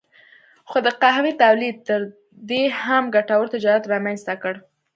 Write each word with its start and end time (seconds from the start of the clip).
خو 0.69 0.77
د 0.85 0.87
قهوې 1.01 1.33
تولید 1.43 1.77
تر 1.87 2.01
دې 2.49 2.63
هم 2.83 3.03
ګټور 3.15 3.45
تجارت 3.55 3.83
رامنځته 3.93 4.33
کړ. 4.41 4.53